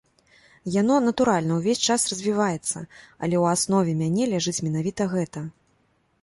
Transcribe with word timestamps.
Яно, 0.75 0.95
натуральна, 1.07 1.51
увесь 1.59 1.83
час 1.87 2.05
развіваецца, 2.13 2.77
але 3.23 3.35
ў 3.41 3.45
аснове 3.59 3.91
мяне 4.01 4.23
ляжыць 4.33 4.57
менавіта 4.71 5.09
гэта. 5.15 5.45